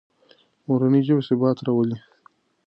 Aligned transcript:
مورنۍ 0.67 1.01
ژبه 1.07 1.21
ثبات 1.27 1.57
راولي. 1.65 1.97